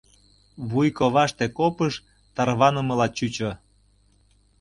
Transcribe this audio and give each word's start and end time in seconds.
Вуй 0.69 0.87
коваште 0.97 1.45
копыж-ж 1.57 1.95
тарванымыла 2.35 3.07
чучо. 3.17 3.51